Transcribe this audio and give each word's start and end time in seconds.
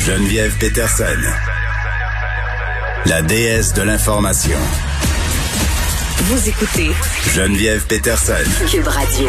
Geneviève 0.00 0.56
Peterson, 0.58 1.04
la 3.04 3.20
déesse 3.20 3.74
de 3.74 3.82
l'information. 3.82 4.56
Vous 6.22 6.48
écoutez 6.48 6.90
Geneviève 7.34 7.86
Peterson. 7.86 8.32
Cube 8.66 8.86
Radio. 8.86 9.28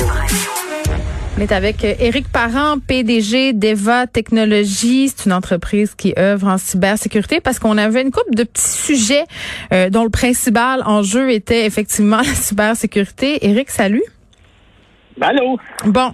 On 1.38 1.42
est 1.42 1.52
avec 1.52 1.84
Éric 1.84 2.30
Parent, 2.30 2.78
PDG 2.80 3.52
d'Eva 3.52 4.08
Technologies. 4.08 5.12
C'est 5.14 5.26
une 5.26 5.34
entreprise 5.34 5.94
qui 5.94 6.14
œuvre 6.18 6.48
en 6.48 6.58
cybersécurité 6.58 7.42
parce 7.42 7.60
qu'on 7.60 7.78
avait 7.78 8.02
une 8.02 8.12
couple 8.12 8.36
de 8.36 8.46
petits 8.46 8.70
sujets 8.70 9.26
euh, 9.74 9.90
dont 9.90 10.06
le 10.06 10.10
principal 10.10 10.84
enjeu 10.86 11.32
était 11.32 11.66
effectivement 11.66 12.18
la 12.26 12.34
cybersécurité. 12.34 13.46
Éric, 13.46 13.70
salut. 13.70 14.04
Allô? 15.22 15.60
Bon, 15.86 16.12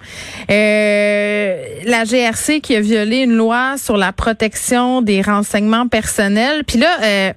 euh, 0.52 1.64
la 1.86 2.04
GRC 2.04 2.60
qui 2.60 2.76
a 2.76 2.82
violé 2.82 3.20
une 3.20 3.36
loi 3.36 3.78
sur 3.78 3.96
la 3.96 4.12
protection 4.12 5.02
des 5.02 5.22
renseignements 5.22 5.88
personnels. 5.88 6.66
Puis 6.66 6.78
là, 6.78 6.98
euh, 7.02 7.34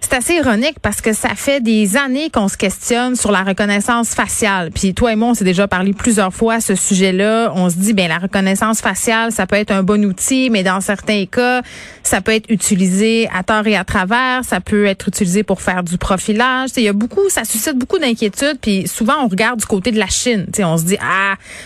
c'est 0.00 0.14
assez 0.14 0.34
ironique 0.34 0.78
parce 0.82 1.00
que 1.00 1.14
ça 1.14 1.30
fait 1.30 1.62
des 1.62 1.96
années 1.96 2.28
qu'on 2.28 2.48
se 2.48 2.58
questionne 2.58 3.16
sur 3.16 3.32
la 3.32 3.42
reconnaissance 3.42 4.14
faciale. 4.14 4.70
Puis 4.70 4.92
toi 4.92 5.12
et 5.12 5.16
moi, 5.16 5.30
on 5.30 5.34
s'est 5.34 5.44
déjà 5.44 5.66
parlé 5.66 5.94
plusieurs 5.94 6.32
fois 6.32 6.54
à 6.54 6.60
ce 6.60 6.74
sujet-là. 6.74 7.52
On 7.54 7.70
se 7.70 7.76
dit, 7.76 7.94
ben 7.94 8.08
la 8.08 8.18
reconnaissance 8.18 8.82
faciale, 8.82 9.32
ça 9.32 9.46
peut 9.46 9.56
être 9.56 9.70
un 9.70 9.82
bon 9.82 10.04
outil, 10.04 10.50
mais 10.50 10.62
dans 10.62 10.82
certains 10.82 11.24
cas, 11.24 11.62
ça 12.02 12.20
peut 12.20 12.32
être 12.32 12.50
utilisé 12.50 13.28
à 13.34 13.42
tort 13.42 13.66
et 13.66 13.76
à 13.76 13.84
travers. 13.84 14.44
Ça 14.44 14.60
peut 14.60 14.84
être 14.84 15.08
utilisé 15.08 15.42
pour 15.42 15.62
faire 15.62 15.82
du 15.82 15.96
profilage. 15.96 16.70
Il 16.76 16.82
y 16.82 16.88
a 16.88 16.92
beaucoup, 16.92 17.30
ça 17.30 17.44
suscite 17.44 17.78
beaucoup 17.78 17.98
d'inquiétudes. 17.98 18.58
Puis 18.60 18.86
souvent, 18.86 19.24
on 19.24 19.28
regarde 19.28 19.60
du 19.60 19.66
côté 19.66 19.90
de 19.90 19.98
la 19.98 20.08
Chine. 20.08 20.46
T'sais, 20.52 20.64
on 20.64 20.76
se 20.76 20.84
dit, 20.84 20.98
ah, 21.00 21.13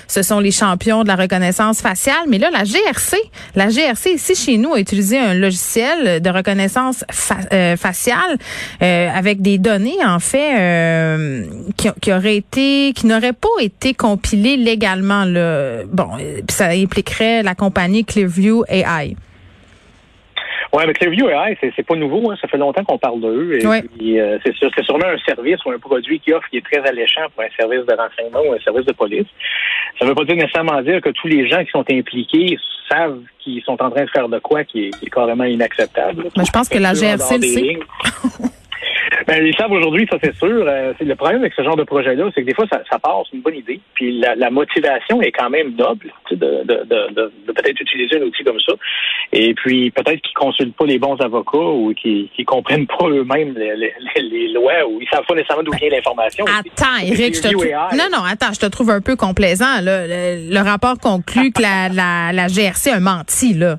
ce 0.06 0.22
sont 0.22 0.40
les 0.40 0.50
champions 0.50 1.02
de 1.02 1.08
la 1.08 1.16
reconnaissance 1.16 1.80
faciale. 1.80 2.24
Mais 2.28 2.38
là, 2.38 2.50
la 2.50 2.64
GRC, 2.64 3.16
la 3.54 3.68
GRC 3.68 4.12
ici 4.14 4.34
chez 4.34 4.56
nous 4.58 4.74
a 4.74 4.80
utilisé 4.80 5.18
un 5.18 5.34
logiciel 5.34 6.20
de 6.20 6.30
reconnaissance 6.30 7.04
euh, 7.52 7.76
faciale 7.76 8.38
euh, 8.82 9.08
avec 9.14 9.42
des 9.42 9.58
données 9.58 10.04
en 10.04 10.18
fait 10.18 10.58
euh, 10.58 11.44
qui, 11.76 11.88
qui, 12.00 12.12
auraient 12.12 12.36
été, 12.36 12.92
qui 12.94 13.06
n'auraient 13.06 13.32
pas 13.32 13.48
été 13.60 13.94
compilées 13.94 14.56
légalement. 14.56 15.24
Là. 15.24 15.84
Bon, 15.90 16.10
ça 16.48 16.68
impliquerait 16.68 17.42
la 17.42 17.54
compagnie 17.54 18.04
Clearview 18.04 18.64
AI. 18.68 19.16
Oui, 20.72 20.84
mais 20.86 20.92
Clearview 20.92 21.28
AI, 21.28 21.56
c'est 21.60 21.86
pas 21.86 21.94
nouveau. 21.96 22.30
Hein. 22.30 22.36
Ça 22.40 22.48
fait 22.48 22.58
longtemps 22.58 22.84
qu'on 22.84 22.98
parle 22.98 23.20
d'eux. 23.20 23.58
Et 24.00 24.20
euh, 24.20 24.38
c'est 24.44 24.52
c'est 24.60 24.84
sûrement 24.84 25.06
un 25.06 25.18
service 25.26 25.64
ou 25.64 25.70
un 25.70 25.78
produit 25.78 26.20
qui 26.20 26.32
offre 26.32 26.48
qui 26.50 26.58
est 26.58 26.64
très 26.64 26.86
alléchant 26.86 27.22
pour 27.34 27.44
un 27.44 27.48
service 27.58 27.86
de 27.86 27.94
renseignement 27.94 28.40
ou 28.48 28.52
un 28.52 28.60
service 28.60 28.84
de 28.84 28.92
police. 28.92 29.26
Ça 29.98 30.04
ne 30.04 30.10
veut 30.10 30.14
pas 30.14 30.24
dire 30.24 30.36
nécessairement 30.36 30.80
dire 30.82 31.00
que 31.00 31.10
tous 31.10 31.28
les 31.28 31.48
gens 31.48 31.64
qui 31.64 31.70
sont 31.70 31.84
impliqués 31.90 32.58
savent 32.90 33.20
qu'ils 33.38 33.62
sont 33.62 33.82
en 33.82 33.90
train 33.90 34.04
de 34.04 34.10
faire 34.10 34.28
de 34.28 34.38
quoi 34.38 34.64
qui 34.64 34.86
est, 34.86 34.90
qui 34.98 35.06
est 35.06 35.10
carrément 35.10 35.44
inacceptable. 35.44 36.26
Mais 36.36 36.44
je 36.44 36.52
pense 36.52 36.68
que 36.68 36.78
la 36.78 36.92
GRC 36.92 37.38
le 37.38 37.42
sait. 37.42 37.78
Ben, 39.28 39.44
ils 39.44 39.54
savent 39.56 39.70
aujourd'hui, 39.72 40.08
ça 40.10 40.16
c'est 40.24 40.34
sûr. 40.34 40.64
Euh, 40.66 40.94
le 40.98 41.14
problème 41.14 41.42
avec 41.42 41.52
ce 41.52 41.62
genre 41.62 41.76
de 41.76 41.82
projet-là, 41.82 42.30
c'est 42.34 42.40
que 42.40 42.46
des 42.46 42.54
fois, 42.54 42.64
ça, 42.72 42.80
ça 42.90 42.98
part, 42.98 43.24
c'est 43.28 43.36
une 43.36 43.42
bonne 43.42 43.56
idée. 43.56 43.78
Puis 43.92 44.18
la, 44.18 44.34
la, 44.34 44.48
motivation 44.48 45.20
est 45.20 45.32
quand 45.32 45.50
même 45.50 45.74
noble 45.76 46.10
de, 46.30 46.36
de, 46.36 46.64
de, 46.64 47.32
de 47.46 47.52
peut-être 47.52 47.78
utiliser 47.78 48.16
un 48.16 48.22
outil 48.22 48.42
comme 48.42 48.58
ça. 48.58 48.72
Et 49.34 49.52
puis 49.52 49.90
peut-être 49.90 50.22
qu'ils 50.22 50.34
consultent 50.34 50.74
pas 50.74 50.86
les 50.86 50.98
bons 50.98 51.20
avocats 51.20 51.58
ou 51.58 51.92
qu'ils 51.92 52.30
ne 52.38 52.44
comprennent 52.44 52.86
pas 52.86 53.06
eux-mêmes 53.06 53.52
les, 53.54 53.76
les, 53.76 53.92
les, 54.22 54.48
lois 54.48 54.88
ou 54.88 54.98
ils 55.02 55.08
savent 55.12 55.26
pas 55.28 55.34
nécessairement 55.34 55.62
d'où 55.62 55.72
vient 55.72 55.90
l'information. 55.90 56.46
Attends, 56.46 57.04
Eric, 57.04 57.36
je 57.36 57.42
te 57.42 57.48
trouve... 57.48 57.66
Non, 57.66 58.08
non, 58.10 58.24
attends, 58.24 58.54
je 58.54 58.60
te 58.60 58.66
trouve 58.66 58.88
un 58.88 59.02
peu 59.02 59.14
complaisant. 59.14 59.82
Là. 59.82 60.06
Le, 60.06 60.64
rapport 60.64 60.96
conclut 60.98 61.52
que 61.52 61.60
la, 61.60 61.90
la, 61.90 62.32
la 62.32 62.46
GRC 62.46 62.92
a 62.92 63.00
menti, 63.00 63.52
là. 63.52 63.76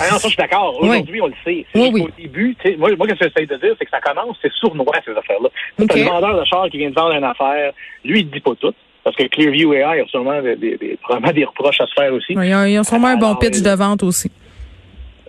Ah 0.00 0.04
non, 0.10 0.18
ça, 0.18 0.28
je 0.28 0.28
suis 0.28 0.36
d'accord. 0.36 0.74
Aujourd'hui, 0.80 1.20
on 1.20 1.26
le 1.26 1.34
sait. 1.44 1.66
Oui, 1.74 1.90
oui. 1.92 2.02
Au 2.02 2.10
début, 2.18 2.56
moi, 2.78 2.88
moi, 2.96 3.06
ce 3.08 3.14
que 3.14 3.24
j'essaie 3.24 3.46
de 3.46 3.56
dire, 3.56 3.74
c'est 3.78 3.84
que 3.84 3.90
ça 3.90 4.00
commence, 4.00 4.36
c'est 4.40 4.52
sournois, 4.52 4.94
ces 5.04 5.12
affaires-là. 5.12 5.48
Okay. 5.78 6.04
le 6.04 6.08
vendeur 6.08 6.40
de 6.40 6.44
char 6.46 6.68
qui 6.70 6.78
vient 6.78 6.90
de 6.90 6.94
vendre 6.94 7.14
une 7.14 7.24
affaire, 7.24 7.72
lui, 8.04 8.20
il 8.20 8.30
dit 8.30 8.40
pas 8.40 8.54
tout. 8.58 8.74
Parce 9.04 9.16
que 9.16 9.24
Clearview 9.24 9.72
AI 9.74 10.00
a 10.00 10.06
sûrement 10.06 10.40
des, 10.42 10.56
des, 10.56 10.76
des, 10.76 10.98
probablement 11.02 11.32
des 11.32 11.44
reproches 11.44 11.80
à 11.80 11.86
se 11.86 11.92
faire 11.94 12.12
aussi. 12.12 12.32
Ils 12.34 12.78
ont 12.78 12.84
sûrement 12.84 13.08
un 13.08 13.16
bon 13.16 13.34
pitch 13.34 13.60
de 13.60 13.70
vente 13.70 14.02
aussi. 14.02 14.30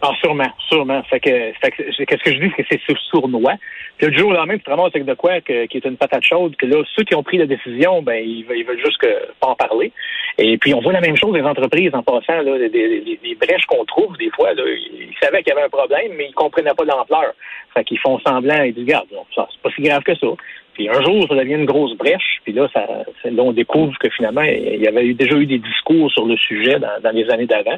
Ah, 0.03 0.13
sûrement, 0.19 0.51
sûrement. 0.67 1.03
Fait 1.03 1.19
que, 1.19 1.29
fait 1.29 1.71
que 1.71 2.03
qu'est-ce 2.05 2.23
que 2.23 2.33
je 2.33 2.39
dis, 2.39 2.51
c'est 2.57 2.63
que 2.63 2.75
c'est 2.87 2.97
sournois. 3.11 3.53
Puis 3.97 4.07
le 4.07 4.17
jour 4.17 4.31
au 4.31 4.33
lendemain, 4.33 4.57
tu 4.57 4.63
te 4.63 4.69
ramasses 4.71 4.95
avec 4.95 5.05
de 5.05 5.13
quoi 5.13 5.41
que, 5.41 5.67
qui 5.67 5.77
est 5.77 5.85
une 5.85 5.97
patate 5.97 6.23
chaude, 6.23 6.55
que 6.55 6.65
là, 6.65 6.81
ceux 6.95 7.03
qui 7.03 7.13
ont 7.13 7.21
pris 7.21 7.37
la 7.37 7.45
décision, 7.45 8.01
ben, 8.01 8.15
ils, 8.15 8.45
ils 8.49 8.65
veulent 8.65 8.83
juste 8.83 8.97
que, 8.97 9.31
pas 9.39 9.49
en 9.49 9.55
parler. 9.55 9.91
Et 10.39 10.57
puis, 10.57 10.73
on 10.73 10.81
voit 10.81 10.93
la 10.93 11.01
même 11.01 11.17
chose 11.17 11.33
des 11.33 11.43
entreprises 11.43 11.93
en 11.93 12.01
passant, 12.01 12.41
là, 12.41 12.57
des, 12.57 12.69
des, 12.69 13.19
des 13.21 13.35
brèches 13.35 13.65
qu'on 13.67 13.85
trouve, 13.85 14.17
des 14.17 14.31
fois, 14.31 14.53
là, 14.55 14.63
ils 14.65 15.13
savaient 15.21 15.43
qu'il 15.43 15.53
y 15.53 15.57
avait 15.57 15.65
un 15.65 15.69
problème, 15.69 16.13
mais 16.17 16.29
ils 16.29 16.33
comprenaient 16.33 16.73
pas 16.75 16.85
l'ampleur. 16.85 17.33
Fait 17.75 17.83
qu'ils 17.83 17.99
font 17.99 18.19
semblant 18.25 18.63
et 18.63 18.71
disent, 18.71 18.85
regarde, 18.85 19.07
ça, 19.35 19.47
c'est 19.51 19.61
pas 19.61 19.69
si 19.75 19.83
grave 19.83 20.01
que 20.01 20.15
ça. 20.15 20.27
Puis 20.73 20.89
un 20.89 21.03
jour, 21.03 21.27
ça 21.27 21.35
devient 21.35 21.55
une 21.55 21.65
grosse 21.65 21.95
brèche. 21.95 22.39
Puis 22.43 22.53
là, 22.53 22.67
ça, 22.73 22.87
là, 22.87 23.43
on 23.43 23.51
découvre 23.51 23.95
que 23.99 24.09
finalement, 24.09 24.41
il 24.41 24.81
y 24.81 24.87
avait 24.87 25.05
eu, 25.05 25.13
déjà 25.13 25.35
eu 25.35 25.45
des 25.45 25.59
discours 25.59 26.09
sur 26.11 26.25
le 26.25 26.37
sujet 26.37 26.79
dans, 26.79 26.99
dans 27.03 27.11
les 27.11 27.29
années 27.29 27.45
d'avant, 27.45 27.77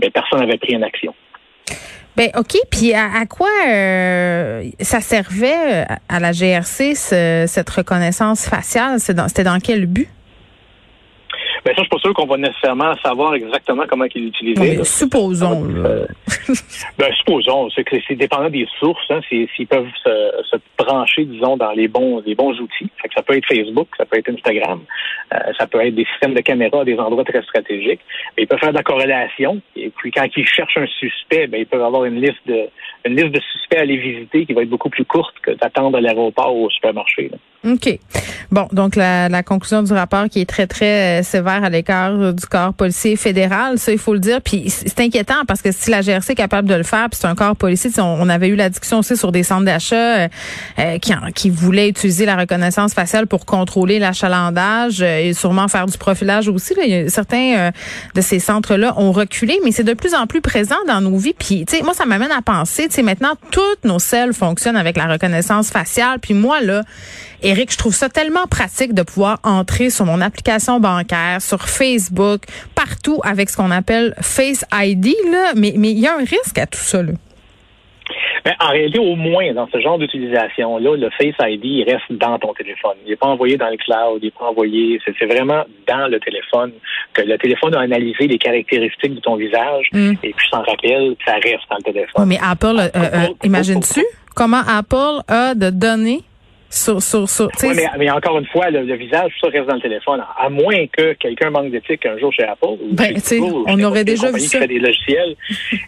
mais 0.00 0.10
personne 0.10 0.38
n'avait 0.38 0.58
pris 0.58 0.74
une 0.74 0.84
action. 0.84 1.14
Ben 2.16 2.30
ok, 2.36 2.56
puis 2.70 2.94
à, 2.94 3.26
quoi 3.28 3.48
euh, 3.66 4.62
ça 4.80 5.00
servait 5.00 5.82
euh, 5.82 5.94
à 6.08 6.20
la 6.20 6.30
GRC 6.30 6.94
cette 6.94 7.70
reconnaissance 7.70 8.48
faciale? 8.48 9.00
C'était 9.00 9.14
dans, 9.14 9.52
dans 9.52 9.58
quel 9.58 9.86
but? 9.86 10.08
Ben 11.64 11.70
ça, 11.70 11.76
je 11.78 11.80
suis 11.82 11.88
pas 11.88 11.98
sûr 11.98 12.14
qu'on 12.14 12.26
va 12.26 12.36
nécessairement 12.36 12.94
savoir 13.02 13.34
exactement 13.34 13.84
comment 13.88 14.04
il 14.14 14.26
l'utilisait. 14.26 14.78
Oui, 14.78 14.84
supposons. 14.84 15.66
Ben, 16.98 17.12
supposons. 17.14 17.68
C'est 17.70 18.14
dépendant 18.14 18.50
des 18.50 18.66
sources. 18.78 19.10
Hein, 19.10 19.20
S'ils 19.28 19.66
peuvent 19.66 19.90
se, 20.02 20.42
se, 20.50 20.56
brancher, 20.78 21.24
disons, 21.24 21.56
dans 21.56 21.72
les 21.72 21.88
bons 21.88 22.22
les 22.24 22.34
bons 22.34 22.58
outils. 22.60 22.90
Fait 23.00 23.08
que 23.08 23.14
ça 23.14 23.22
peut 23.22 23.36
être 23.36 23.46
Facebook, 23.46 23.88
ça 23.96 24.04
peut 24.04 24.18
être 24.18 24.30
Instagram, 24.30 24.80
euh, 25.32 25.38
ça 25.58 25.66
peut 25.66 25.80
être 25.80 25.94
des 25.94 26.04
systèmes 26.06 26.34
de 26.34 26.40
caméras 26.40 26.80
à 26.80 26.84
des 26.84 26.98
endroits 26.98 27.24
très 27.24 27.42
stratégiques. 27.42 28.00
Ils 28.38 28.46
peuvent 28.46 28.58
faire 28.58 28.72
de 28.72 28.76
la 28.76 28.82
corrélation. 28.82 29.60
Et 29.76 29.90
puis 29.90 30.10
quand 30.10 30.26
ils 30.36 30.46
cherchent 30.46 30.76
un 30.76 30.86
suspect, 30.86 31.46
ben, 31.46 31.60
ils 31.60 31.66
peuvent 31.66 31.82
avoir 31.82 32.04
une 32.04 32.20
liste 32.20 32.46
de 32.46 32.68
une 33.04 33.16
liste 33.16 33.32
de 33.32 33.40
suspects 33.40 33.78
à 33.78 33.82
aller 33.82 33.96
visiter 33.96 34.46
qui 34.46 34.52
va 34.52 34.62
être 34.62 34.70
beaucoup 34.70 34.90
plus 34.90 35.04
courte 35.04 35.34
que 35.42 35.52
d'attendre 35.52 35.98
à 35.98 36.00
l'aéroport 36.00 36.54
ou 36.56 36.66
au 36.66 36.70
supermarché. 36.70 37.30
OK. 37.64 37.98
Bon, 38.50 38.68
donc 38.72 38.96
la, 38.96 39.28
la 39.28 39.42
conclusion 39.42 39.82
du 39.82 39.92
rapport 39.92 40.28
qui 40.28 40.40
est 40.40 40.48
très, 40.48 40.66
très 40.66 41.20
euh, 41.20 41.22
sévère 41.22 41.64
à 41.64 41.70
l'écart 41.70 42.32
du 42.32 42.46
corps 42.46 42.74
policier 42.74 43.16
fédéral, 43.16 43.78
ça 43.78 43.92
il 43.92 43.98
faut 43.98 44.12
le 44.12 44.20
dire. 44.20 44.40
Puis 44.42 44.68
c'est 44.68 45.00
inquiétant 45.00 45.44
parce 45.46 45.62
que 45.62 45.72
si 45.72 45.90
la 45.90 46.02
GRC 46.02 46.32
est 46.32 46.34
capable 46.34 46.68
de 46.68 46.74
le 46.74 46.82
faire, 46.82 47.08
puis 47.10 47.18
c'est 47.20 47.26
un 47.26 47.34
corps 47.34 47.56
policier, 47.56 47.90
on, 47.98 48.28
avait 48.28 48.48
eu 48.48 48.56
la 48.56 48.68
discussion 48.68 48.98
aussi 48.98 49.16
sur 49.16 49.32
des 49.32 49.42
centres 49.42 49.64
d'achat 49.64 49.96
euh, 49.96 50.28
euh, 50.78 50.98
qui, 50.98 51.12
qui 51.34 51.50
voulaient 51.50 51.88
utiliser 51.88 52.26
la 52.26 52.36
reconnaissance 52.36 52.94
faciale 52.94 53.26
pour 53.26 53.46
contrôler 53.46 53.98
l'achalandage 53.98 55.02
euh, 55.02 55.18
et 55.18 55.32
sûrement 55.32 55.68
faire 55.68 55.86
du 55.86 55.98
profilage 55.98 56.48
aussi. 56.48 56.74
Là. 56.74 57.08
certains 57.08 57.70
de 58.14 58.20
ces 58.20 58.38
centres-là 58.38 58.94
ont 58.96 59.12
reculé, 59.12 59.58
mais 59.64 59.72
c'est 59.72 59.84
de 59.84 59.94
plus 59.94 60.14
en 60.14 60.26
plus 60.26 60.40
présent 60.40 60.76
dans 60.86 61.00
nos 61.00 61.16
vies. 61.16 61.34
Puis 61.38 61.64
tu 61.66 61.76
sais, 61.76 61.82
moi 61.82 61.94
ça 61.94 62.04
m'amène 62.04 62.32
à 62.32 62.42
penser, 62.42 62.88
tu 62.88 62.94
sais, 62.94 63.02
maintenant 63.02 63.34
toutes 63.50 63.84
nos 63.84 63.98
selles 63.98 64.32
fonctionnent 64.32 64.76
avec 64.76 64.96
la 64.96 65.06
reconnaissance 65.06 65.70
faciale. 65.70 66.18
Puis 66.20 66.34
moi 66.34 66.60
là, 66.60 66.82
Eric, 67.54 67.70
je 67.70 67.78
trouve 67.78 67.94
ça 67.94 68.08
tellement 68.08 68.48
pratique 68.50 68.94
de 68.94 69.02
pouvoir 69.02 69.38
entrer 69.44 69.88
sur 69.88 70.04
mon 70.06 70.20
application 70.20 70.80
bancaire, 70.80 71.40
sur 71.40 71.68
Facebook, 71.68 72.40
partout 72.74 73.20
avec 73.22 73.48
ce 73.48 73.56
qu'on 73.56 73.70
appelle 73.70 74.12
Face 74.20 74.64
ID, 74.72 75.14
là. 75.30 75.52
Mais, 75.54 75.72
mais 75.76 75.92
il 75.92 76.00
y 76.00 76.08
a 76.08 76.14
un 76.14 76.24
risque 76.24 76.58
à 76.58 76.66
tout 76.66 76.80
ça, 76.80 77.04
là. 77.04 77.12
Mais 78.44 78.54
en 78.60 78.70
réalité, 78.70 78.98
au 78.98 79.14
moins, 79.14 79.52
dans 79.54 79.68
ce 79.72 79.80
genre 79.80 79.98
d'utilisation-là, 79.98 80.96
le 80.96 81.10
Face 81.10 81.36
ID 81.40 81.88
reste 81.88 82.10
dans 82.10 82.40
ton 82.40 82.52
téléphone. 82.54 82.96
Il 83.06 83.10
n'est 83.10 83.16
pas 83.16 83.28
envoyé 83.28 83.56
dans 83.56 83.70
le 83.70 83.76
cloud, 83.76 84.18
il 84.20 84.24
n'est 84.24 84.30
pas 84.32 84.46
envoyé. 84.46 85.00
C'est 85.04 85.24
vraiment 85.24 85.62
dans 85.86 86.08
le 86.08 86.18
téléphone 86.18 86.72
que 87.12 87.22
le 87.22 87.38
téléphone 87.38 87.76
a 87.76 87.82
analysé 87.82 88.26
les 88.26 88.38
caractéristiques 88.38 89.14
de 89.14 89.20
ton 89.20 89.36
visage 89.36 89.86
mm. 89.92 90.14
et 90.24 90.34
puis 90.34 90.46
s'en 90.50 90.62
rappelle, 90.62 91.14
ça 91.24 91.34
reste 91.34 91.62
dans 91.70 91.76
le 91.76 91.92
téléphone. 91.92 92.26
mais 92.26 92.38
Apple, 92.42 92.80
euh, 92.80 92.88
euh, 92.96 93.26
imagines-tu 93.44 94.04
comment 94.34 94.62
Apple 94.66 95.22
a 95.28 95.54
de 95.54 95.70
données 95.70 96.22
Sur, 96.74 97.00
sur, 97.00 97.28
sur, 97.28 97.46
Ouais, 97.62 97.72
mais, 97.76 97.86
mais 97.98 98.10
encore 98.10 98.36
une 98.38 98.46
fois, 98.46 98.68
le, 98.68 98.82
le 98.82 98.96
visage, 98.96 99.30
ça 99.40 99.48
reste 99.48 99.66
dans 99.68 99.76
le 99.76 99.80
téléphone. 99.80 100.20
À 100.36 100.48
moins 100.48 100.86
que 100.88 101.12
quelqu'un 101.14 101.50
manque 101.50 101.70
d'éthique 101.70 102.04
un 102.04 102.18
jour 102.18 102.32
chez 102.32 102.42
Apple. 102.42 102.66
Ou 102.66 102.88
Ben, 102.92 103.14
chez 103.16 103.38
Google, 103.38 103.52
ou 103.54 103.64
on 103.68 103.76
chez 103.78 103.84
aurait 103.84 104.04
déjà 104.04 104.32
vu 104.32 104.40
ça. 104.40 104.58
qui 104.58 104.62
fait 104.62 104.68
des 104.74 104.80
logiciels. 104.80 105.36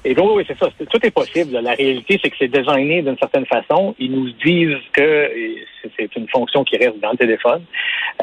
Et 0.05 0.15
donc, 0.15 0.31
oui, 0.37 0.45
c'est 0.47 0.57
ça. 0.59 0.69
c'est- 0.79 0.87
Tout 0.87 1.05
est 1.05 1.11
possible. 1.11 1.59
La 1.61 1.73
réalité, 1.73 2.21
c'est 2.23 2.31
que 2.31 2.37
c'est 2.39 2.49
designé 2.49 3.03
d'une 3.03 3.19
certaine 3.19 3.47
façon. 3.47 3.97
Ils 3.99 4.13
nous 4.13 4.31
disent 4.45 4.77
que 4.93 5.31
c'est- 5.99 6.15
une 6.17 6.29
fonction 6.29 6.65
qui 6.65 6.77
reste 6.77 6.99
dans 7.01 7.11
le 7.11 7.17
téléphone. 7.19 7.63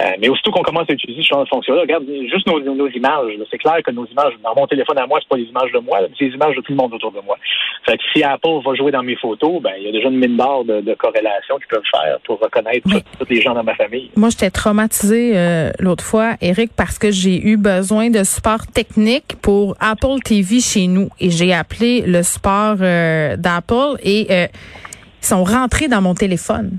Euh, 0.02 0.06
mais 0.20 0.28
aussitôt 0.30 0.52
qu'on 0.52 0.64
commence 0.64 0.90
à 0.90 0.94
utiliser 0.94 1.22
ce 1.22 1.28
genre 1.28 1.44
de 1.44 1.50
fonction-là, 1.50 1.82
regarde 1.82 2.06
juste 2.32 2.48
nos, 2.48 2.60
nos 2.60 2.88
images. 2.90 3.34
C'est 3.52 3.58
clair 3.60 3.78
que 3.86 3.92
nos 3.92 4.06
images, 4.08 4.34
dans 4.44 4.56
mon 4.56 4.66
téléphone 4.68 4.98
à 4.98 5.06
moi, 5.06 5.20
c'est 5.22 5.30
pas 5.30 5.38
les 5.38 5.44
images 5.50 5.72
de 5.72 5.80
moi, 5.80 6.00
c'est 6.18 6.26
les 6.26 6.34
images 6.34 6.56
de 6.56 6.62
tout 6.62 6.72
le 6.72 6.78
monde 6.78 6.94
autour 6.94 7.12
de 7.12 7.20
moi. 7.22 7.38
Fait 7.86 7.98
que 7.98 8.04
si 8.14 8.24
Apple 8.24 8.60
va 8.66 8.74
jouer 8.74 8.92
dans 8.92 9.04
mes 9.04 9.16
photos, 9.18 9.62
ben 9.62 9.74
il 9.78 9.84
y 9.86 9.90
a 9.90 9.92
déjà 9.92 10.08
une 10.10 10.18
mine 10.18 10.36
d'or 10.38 10.66
de, 10.66 10.82
de 10.82 10.94
corrélation 10.96 11.58
qu'ils 11.58 11.68
peuvent 11.68 11.84
faire 11.94 12.18
pour 12.26 12.40
tous 13.20 13.26
les 13.30 13.42
gens 13.42 13.54
dans 13.54 13.64
ma 13.64 13.76
famille. 13.76 14.12
Moi, 14.16 14.30
j'étais 14.30 14.52
traumatisée 14.52 15.32
euh, 15.36 15.72
l'autre 15.80 16.04
fois, 16.04 16.36
Eric, 16.42 16.72
parce 16.76 17.00
que 17.00 17.12
j'ai 17.12 17.46
eu 17.46 17.58
besoin 17.58 18.10
de 18.10 18.24
support 18.24 18.68
technique 18.68 19.36
pour 19.42 19.76
Apple 19.80 20.20
TV 20.24 20.60
chez 20.60 20.88
nous. 20.88 21.10
Et 21.20 21.30
j'ai 21.30 21.54
appelé 21.54 22.02
le 22.02 22.24
support 22.24 22.78
euh, 22.82 23.38
d'Apple 23.38 23.98
et 24.04 24.28
euh, 24.30 24.48
ils 25.22 25.26
sont 25.26 25.44
rentrés 25.44 25.88
dans 25.88 26.02
mon 26.02 26.14
téléphone. 26.14 26.78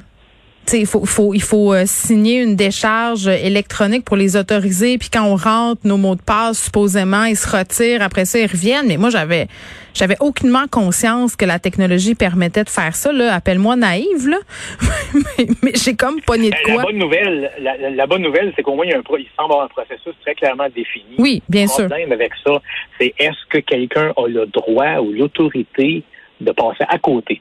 Il 0.72 0.86
faut, 0.86 1.04
faut, 1.04 1.34
il 1.34 1.42
faut 1.42 1.72
euh, 1.74 1.82
signer 1.86 2.40
une 2.42 2.56
décharge 2.56 3.26
électronique 3.28 4.04
pour 4.04 4.16
les 4.16 4.36
autoriser. 4.36 4.98
Puis 4.98 5.10
quand 5.12 5.24
on 5.24 5.36
rentre 5.36 5.82
nos 5.84 5.96
mots 5.96 6.14
de 6.14 6.22
passe, 6.22 6.64
supposément, 6.64 7.24
ils 7.24 7.36
se 7.36 7.48
retirent. 7.54 8.02
Après 8.02 8.24
ça, 8.24 8.38
ils 8.38 8.46
reviennent. 8.46 8.86
Mais 8.86 8.96
moi, 8.96 9.10
j'avais, 9.10 9.46
j'avais 9.92 10.16
aucunement 10.20 10.64
conscience 10.70 11.36
que 11.36 11.44
la 11.44 11.58
technologie 11.58 12.14
permettait 12.14 12.64
de 12.64 12.68
faire 12.70 12.96
ça. 12.96 13.12
Là, 13.12 13.34
appelle-moi 13.34 13.76
naïve, 13.76 14.26
là. 14.28 14.38
mais 15.38 15.46
mais 15.62 15.72
j'ai 15.74 15.94
comme 15.94 16.20
pogné 16.22 16.50
de 16.50 16.56
La 16.68 16.74
quoi. 16.74 16.82
bonne 16.84 16.98
nouvelle, 16.98 17.50
la, 17.60 17.76
la- 17.76 17.90
la 17.90 18.06
bonne 18.06 18.22
nouvelle, 18.22 18.52
c'est 18.56 18.62
qu'au 18.62 18.74
moins 18.74 18.84
il, 18.86 18.90
y 18.90 18.94
a 18.94 18.98
un 18.98 19.02
pro- 19.02 19.18
il 19.18 19.26
semble 19.36 19.52
avoir 19.52 19.64
un 19.66 19.68
processus 19.68 20.14
très 20.22 20.34
clairement 20.34 20.66
défini. 20.74 21.14
Oui, 21.18 21.42
bien 21.48 21.62
Le 21.62 21.68
sûr. 21.68 21.86
problème 21.88 22.12
avec 22.12 22.32
ça, 22.44 22.52
c'est 22.98 23.14
est-ce 23.18 23.46
que 23.50 23.58
quelqu'un 23.58 24.12
a 24.16 24.26
le 24.28 24.46
droit 24.46 24.98
ou 25.00 25.12
l'autorité 25.12 26.02
de 26.40 26.52
passer 26.52 26.84
à 26.88 26.98
côté? 26.98 27.40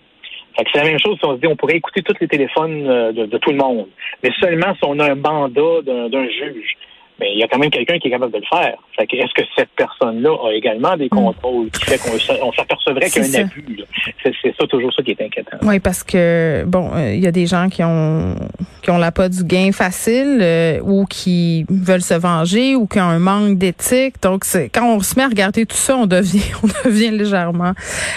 C'est 0.58 0.78
la 0.78 0.84
même 0.84 1.00
chose 1.00 1.18
si 1.20 1.26
on 1.26 1.36
se 1.36 1.42
dit 1.42 1.48
on 1.48 1.56
pourrait 1.56 1.78
écouter 1.78 2.02
tous 2.02 2.16
les 2.20 2.28
téléphones 2.28 2.88
euh, 2.88 3.12
de, 3.12 3.26
de 3.26 3.38
tout 3.38 3.52
le 3.52 3.58
monde, 3.58 3.88
mais 4.22 4.30
seulement 4.40 4.74
si 4.76 4.82
on 4.84 5.00
a 5.00 5.12
un 5.12 5.16
mandat 5.16 5.82
d'un 5.86 6.28
juge. 6.28 6.78
Mais 7.20 7.32
il 7.34 7.40
y 7.40 7.44
a 7.44 7.48
quand 7.48 7.60
même 7.60 7.70
quelqu'un 7.70 8.00
qui 8.00 8.08
est 8.08 8.12
capable 8.12 8.34
de 8.34 8.40
le 8.40 8.46
faire. 8.46 8.76
Fait 8.98 9.08
que 9.08 9.16
est-ce 9.16 9.34
que 9.34 9.48
cette 9.56 9.70
personne-là 9.76 10.36
a 10.46 10.54
également 10.54 10.96
des 10.98 11.10
contrôles 11.10 11.70
qui 11.72 11.86
fait 11.86 11.98
qu'on 11.98 12.52
s'apercevrait 12.54 13.10
qu'il 13.10 13.26
y 13.26 13.38
a 13.38 13.40
un 13.40 13.44
abus? 13.44 13.76
là? 13.78 13.86
C'est 14.24 14.34
c'est 14.42 14.56
ça 14.60 14.68
toujours 14.68 14.94
ça 14.94 15.04
qui 15.04 15.12
est 15.12 15.22
inquiétant. 15.22 15.58
Oui, 15.62 15.80
parce 15.80 16.04
que 16.04 16.64
bon, 16.66 16.92
euh, 16.96 17.14
il 17.14 17.24
y 17.24 17.28
a 17.28 17.32
des 17.32 17.46
gens 17.46 17.70
qui 17.70 17.84
ont 17.84 18.36
qui 18.82 18.92
ont 18.92 18.98
la 18.98 19.12
pas 19.12 19.30
du 19.30 19.44
gain 19.44 19.72
facile 19.72 20.40
euh, 20.42 20.80
ou 20.82 21.06
qui 21.06 21.66
veulent 21.70 22.02
se 22.02 22.14
venger 22.14 22.76
ou 22.76 22.86
qui 22.86 23.00
ont 23.00 23.04
un 23.04 23.20
manque 23.20 23.58
d'éthique. 23.58 24.22
Donc, 24.22 24.44
c'est 24.44 24.70
quand 24.70 24.88
on 24.88 25.00
se 25.00 25.16
met 25.16 25.24
à 25.24 25.28
regarder 25.28 25.66
tout 25.66 25.78
ça, 25.78 25.98
on 25.98 26.06
devient 26.06 26.44
on 26.64 26.90
devient 26.90 27.12
légèrement 27.12 27.74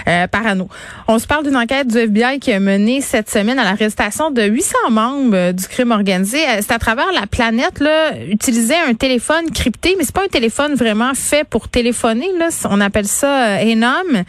euh, 0.09 0.27
parano. 0.27 0.69
On 1.09 1.19
se 1.19 1.27
parle 1.27 1.45
d'une 1.45 1.57
enquête 1.57 1.87
du 1.87 1.99
FBI 1.99 2.41
qui 2.41 2.53
a 2.53 2.61
mené 2.61 3.01
cette 3.01 3.31
semaine 3.31 3.59
à 3.59 3.65
l'arrestation 3.65 4.31
de 4.31 4.43
800 4.43 4.77
membres 4.91 5.37
euh, 5.37 5.53
du 5.53 5.67
crime 5.67 5.93
organisé. 5.93 6.39
Euh, 6.39 6.59
C'est 6.61 6.73
à 6.73 6.79
travers 6.79 7.13
la 7.13 7.27
planète 7.27 7.81
là, 7.81 8.13
utiliser 8.29 8.75
un 8.75 8.86
téléphone 8.95 9.51
crypté, 9.51 9.95
mais 9.97 10.05
c'est 10.05 10.15
pas 10.15 10.25
un 10.25 10.29
téléphone 10.29 10.75
vraiment 10.75 11.15
fait 11.15 11.49
pour 11.49 11.69
téléphoner 11.69 12.29
là. 12.39 12.49
On 12.71 12.81
appelle 12.81 13.07
ça 13.07 13.59
euh, 13.59 13.73
Enom. 13.73 14.25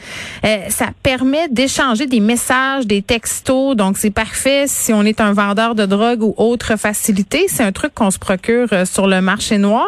Euh, 0.45 0.57
ça 0.69 0.87
permet 1.03 1.47
d'échanger 1.49 2.05
des 2.05 2.19
messages, 2.19 2.85
des 2.85 3.01
textos. 3.01 3.75
Donc, 3.75 3.97
c'est 3.97 4.13
parfait 4.13 4.65
si 4.67 4.93
on 4.93 5.03
est 5.03 5.21
un 5.21 5.33
vendeur 5.33 5.75
de 5.75 5.85
drogue 5.85 6.23
ou 6.23 6.33
autre 6.37 6.77
facilité. 6.77 7.47
C'est 7.47 7.63
un 7.63 7.71
truc 7.71 7.93
qu'on 7.93 8.11
se 8.11 8.19
procure 8.19 8.67
euh, 8.73 8.85
sur 8.85 9.07
le 9.07 9.21
marché 9.21 9.57
noir. 9.57 9.87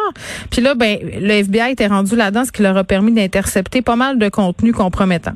Puis 0.50 0.60
là, 0.60 0.74
ben, 0.74 0.98
le 1.02 1.32
FBI 1.32 1.72
était 1.72 1.86
rendu 1.86 2.16
là-dedans, 2.16 2.44
ce 2.44 2.52
qui 2.52 2.62
leur 2.62 2.76
a 2.76 2.84
permis 2.84 3.12
d'intercepter 3.12 3.82
pas 3.82 3.96
mal 3.96 4.18
de 4.18 4.28
contenu 4.28 4.72
compromettant. 4.72 5.34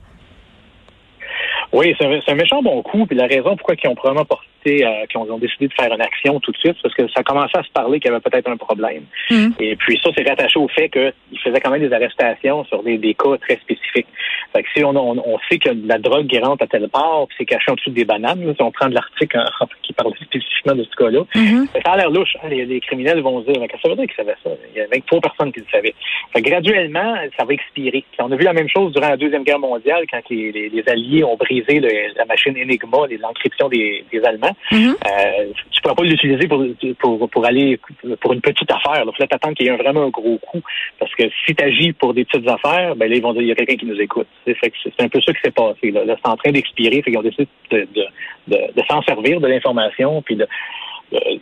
Oui, 1.72 1.94
c'est 1.98 2.06
un, 2.06 2.20
un 2.26 2.34
méchant 2.34 2.62
bon 2.62 2.82
coup. 2.82 3.06
Puis 3.06 3.16
la 3.16 3.26
raison 3.26 3.56
pourquoi 3.56 3.74
ils 3.82 3.88
ont 3.88 3.94
probablement 3.94 4.26
porté, 4.64 4.84
euh, 4.84 5.06
qu'ils 5.06 5.20
ont, 5.20 5.38
décidé 5.38 5.68
de 5.68 5.72
faire 5.74 5.92
une 5.92 6.00
action 6.00 6.40
tout 6.40 6.52
de 6.52 6.56
suite, 6.56 6.76
parce 6.82 6.94
que 6.94 7.06
ça 7.08 7.22
commençait 7.22 7.58
à 7.58 7.62
se 7.62 7.70
parler 7.70 8.00
qu'il 8.00 8.10
y 8.10 8.14
avait 8.14 8.20
peut-être 8.22 8.48
un 8.48 8.56
problème. 8.56 9.04
Mhm. 9.30 9.54
Et 9.60 9.76
puis 9.76 9.98
ça, 10.02 10.10
c'est 10.16 10.26
rattaché 10.28 10.58
au 10.58 10.68
fait 10.68 10.88
qu'ils 10.88 11.12
faisaient 11.42 11.60
quand 11.60 11.70
même 11.70 11.86
des 11.86 11.92
arrestations 11.94 12.64
sur 12.64 12.82
des, 12.82 12.98
des 12.98 13.14
cas 13.14 13.36
très 13.40 13.56
spécifiques. 13.56 14.06
Fait 14.52 14.62
que 14.62 14.68
si 14.74 14.84
on, 14.84 14.90
on, 14.96 15.18
on 15.18 15.38
sait 15.50 15.58
que 15.58 15.70
la 15.86 15.98
drogue 15.98 16.26
qui 16.26 16.38
rentre 16.38 16.62
à 16.64 16.66
telle 16.66 16.88
part, 16.88 17.26
c'est 17.36 17.44
caché 17.44 17.70
en 17.70 17.74
dessous 17.74 17.90
des 17.90 18.04
bananes, 18.04 18.44
là, 18.46 18.52
si 18.54 18.62
on 18.62 18.70
prend 18.70 18.88
de 18.88 18.94
l'article 18.94 19.38
en- 19.60 19.66
qui 19.82 19.92
parle 19.92 20.12
spécifiquement 20.20 20.74
de 20.74 20.84
ce 20.84 20.96
cas-là, 20.96 21.20
Mhm. 21.34 21.66
ça 21.84 21.92
a 21.92 21.96
l'air 21.96 22.10
louche. 22.10 22.36
hein. 22.42 22.48
Les, 22.48 22.64
les 22.64 22.80
criminels 22.80 23.20
vont 23.20 23.40
se 23.42 23.50
dire, 23.50 23.60
mais 23.60 23.68
qu'est-ce 23.68 23.82
que 23.82 23.88
ça 23.88 23.94
veut 23.94 23.96
dire 23.96 24.06
qu'ils 24.06 24.24
savaient 24.24 24.36
ça? 24.42 24.50
Il 24.74 24.78
y 24.78 24.80
a 24.80 24.86
23 24.86 25.20
personnes 25.20 25.52
qui 25.52 25.60
le 25.60 25.66
savaient. 25.70 25.94
Fait 26.32 26.42
que 26.42 26.48
graduellement, 26.48 27.14
ça 27.38 27.44
va 27.44 27.52
expirer. 27.52 28.04
Puis 28.10 28.20
on 28.20 28.30
a 28.32 28.36
vu 28.36 28.44
la 28.44 28.52
même 28.52 28.68
chose 28.68 28.92
durant 28.92 29.08
la 29.08 29.16
Deuxième 29.16 29.44
Guerre 29.44 29.58
mondiale, 29.58 30.04
quand 30.10 30.20
les, 30.30 30.52
les- 30.52 30.68
les 30.68 30.88
Alliés 30.88 31.24
ont 31.24 31.36
brisé 31.36 31.80
le- 31.80 32.14
la 32.16 32.24
machine 32.24 32.56
Enigma, 32.56 32.98
l'encryption 33.20 33.68
des, 33.68 34.04
des 34.12 34.24
Allemands. 34.24 34.53
Mhm. 34.72 34.96
Euh, 35.06 35.52
tu 35.70 35.82
pourras 35.82 35.94
pas 35.94 36.02
l'utiliser 36.02 36.48
pour, 36.48 37.28
pour, 37.30 37.44
aller 37.44 37.78
pour 38.20 38.32
une 38.32 38.40
petite 38.40 38.70
affaire. 38.70 39.04
Il 39.04 39.12
faut 39.16 39.26
t'attendre 39.26 39.54
qu'il 39.54 39.66
y 39.66 39.68
ait 39.68 39.76
vraiment 39.76 40.04
un 40.04 40.08
gros 40.08 40.38
coup. 40.38 40.62
Parce 40.98 41.14
que 41.14 41.24
si 41.46 41.54
tu 41.54 41.64
agis 41.64 41.92
pour 41.92 42.14
des 42.14 42.24
petites 42.24 42.48
affaires, 42.48 42.96
ben 42.96 43.08
là, 43.08 43.16
ils 43.16 43.22
vont 43.22 43.32
dire 43.32 43.42
il 43.42 43.48
y 43.48 43.52
a 43.52 43.54
quelqu'un 43.54 43.76
qui 43.76 43.86
nous 43.86 44.00
écoute. 44.00 44.26
C'est 44.46 45.00
un 45.00 45.08
peu 45.08 45.20
ça 45.20 45.32
qui 45.32 45.40
s'est 45.42 45.50
passé. 45.50 45.90
Là, 45.90 46.02
c'est 46.06 46.30
en 46.30 46.36
train 46.36 46.52
d'expirer. 46.52 47.02
Fait 47.02 47.10
qu'ils 47.10 47.18
ont 47.18 47.22
décidé 47.22 47.46
de, 47.70 48.82
s'en 48.88 49.02
servir 49.02 49.40
de 49.40 49.46
l'information 49.46 50.22
puis 50.22 50.36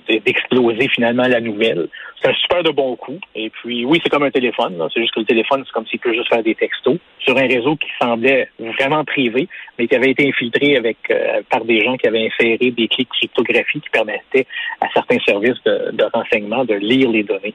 d'exploser 0.08 0.88
finalement 0.88 1.26
la 1.26 1.40
nouvelle. 1.40 1.88
C'est 2.20 2.30
un 2.30 2.34
super 2.34 2.62
de 2.62 2.70
bon 2.70 2.94
coup. 2.96 3.18
Et 3.34 3.50
puis, 3.50 3.84
oui, 3.84 4.00
c'est 4.02 4.08
comme 4.08 4.22
un 4.22 4.30
téléphone. 4.30 4.76
C'est 4.92 5.00
juste 5.00 5.14
que 5.14 5.20
le 5.20 5.26
téléphone, 5.26 5.64
c'est 5.66 5.72
comme 5.72 5.86
s'il 5.86 5.98
peut 5.98 6.12
juste 6.12 6.28
faire 6.28 6.42
des 6.42 6.54
textos 6.54 6.98
sur 7.18 7.36
un 7.36 7.46
réseau 7.46 7.76
qui 7.76 7.88
semblait 8.00 8.48
vraiment 8.58 9.04
privé, 9.04 9.48
mais 9.78 9.88
qui 9.88 9.96
avait 9.96 10.10
été 10.10 10.28
infiltré 10.28 10.76
avec 10.76 10.98
euh, 11.10 11.42
par 11.50 11.64
des 11.64 11.82
gens 11.84 11.96
qui 11.96 12.06
avaient 12.06 12.26
inséré 12.26 12.58
des 12.70 12.88
clés 12.88 13.04
de 13.04 13.08
cryptographie 13.08 13.80
qui 13.80 13.90
permettaient 13.90 14.46
à 14.80 14.86
certains 14.94 15.18
services 15.26 15.62
de, 15.64 15.90
de 15.92 16.04
renseignement 16.12 16.64
de 16.64 16.74
lire 16.74 17.10
les 17.10 17.22
données. 17.24 17.54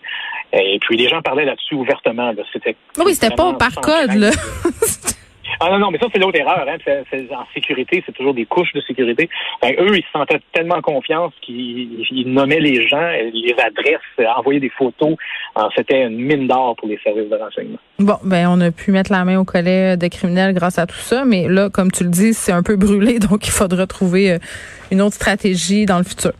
Et 0.54 0.80
puis, 0.80 0.98
les 0.98 1.07
gens 1.07 1.21
parlaient 1.21 1.45
là-dessus 1.45 1.75
ouvertement. 1.75 2.31
Là. 2.31 2.44
C'était 2.51 2.75
Oui, 2.98 3.13
c'était 3.13 3.36
pas 3.36 3.54
par 3.54 3.75
code, 3.75 4.15
là. 4.15 4.31
Ah 5.59 5.69
non, 5.71 5.80
non, 5.80 5.92
mais 5.92 6.00
ça, 6.00 6.07
c'est 6.12 6.19
l'autre 6.19 6.39
erreur. 6.39 6.65
Hein. 6.68 6.77
En 7.31 7.45
sécurité, 7.54 8.04
c'est 8.06 8.12
toujours 8.12 8.33
des 8.33 8.45
couches 8.45 8.74
de 8.74 8.81
sécurité. 8.81 9.30
Ben, 9.62 9.74
eux, 9.80 9.98
ils 9.98 10.04
se 10.04 10.12
sentaient 10.12 10.39
tellement 10.54 10.81
confiance 10.81 11.33
qu'ils 11.42 12.06
ils 12.12 12.31
nommaient 12.31 12.59
les 12.59 12.88
gens, 12.88 13.09
les 13.33 13.56
adresses, 13.57 14.36
envoyaient 14.38 14.59
des 14.59 14.69
photos. 14.69 15.15
C'était 15.75 16.04
une 16.04 16.18
mine 16.18 16.48
d'or 16.48 16.75
pour 16.75 16.88
les 16.88 17.00
services 17.04 17.30
de 17.30 17.36
renseignement. 17.36 17.80
Bon, 18.00 18.18
ben 18.24 18.48
on 18.48 18.62
a 18.62 18.71
pu 18.71 18.92
mettre 18.92 19.12
la 19.12 19.25
main 19.25 19.39
au 19.39 19.44
collet 19.44 19.98
de 19.98 20.07
criminels 20.07 20.54
grâce 20.54 20.77
à 20.77 20.86
tout 20.86 20.95
ça, 20.98 21.26
mais 21.26 21.47
là, 21.47 21.69
comme 21.69 21.92
tu 21.92 22.04
le 22.04 22.09
dis, 22.09 22.33
c'est 22.33 22.52
un 22.52 22.64
peu 22.64 22.76
brûlé, 22.76 23.19
donc 23.30 23.47
il 23.47 23.52
faudra 23.52 23.87
trouver 23.87 24.33
euh, 24.33 24.37
une 24.92 25.02
autre 25.02 25.16
stratégie 25.16 25.85
dans 25.85 25.97
le 25.97 26.04
futur. 26.04 26.31